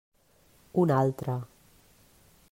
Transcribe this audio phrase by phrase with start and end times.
[0.83, 1.35] Un altre.